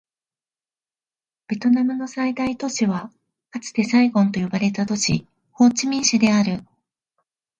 [1.47, 3.11] ベトナムの最大都市は
[3.51, 6.65] かつてサイゴンと呼ばれた都市、ホーチミン市である